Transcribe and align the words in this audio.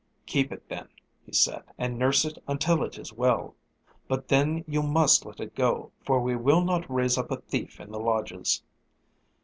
"Keep 0.25 0.51
it, 0.51 0.67
then," 0.67 0.87
he 1.27 1.31
said, 1.31 1.61
"and 1.77 1.99
nurse 1.99 2.25
it 2.25 2.39
until 2.47 2.81
it 2.83 2.97
is 2.97 3.13
well. 3.13 3.53
But 4.07 4.29
then 4.29 4.63
you 4.67 4.81
must 4.81 5.27
let 5.27 5.39
it 5.39 5.53
go, 5.53 5.91
for 6.03 6.19
we 6.19 6.35
will 6.35 6.61
not 6.61 6.89
raise 6.89 7.19
up 7.19 7.29
a 7.29 7.37
thief 7.37 7.79
in 7.79 7.91
the 7.91 7.99
lodges." 7.99 8.63